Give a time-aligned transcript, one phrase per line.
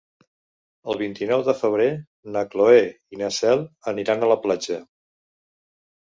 [0.93, 1.87] El vint-i-nou de febrer
[2.37, 2.81] na Cloè
[3.17, 3.63] i na Cel
[3.93, 4.81] aniran a la platja.